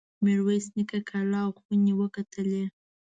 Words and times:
میرویس 0.23 0.65
نیکه 0.75 0.99
کلا 1.09 1.39
او 1.45 1.51
خونې 1.59 1.93
وکتلې. 1.97 2.63